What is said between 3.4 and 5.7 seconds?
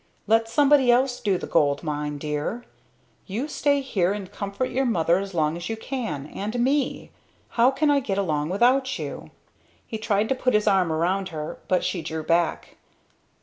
stay here and comfort your Mother as long as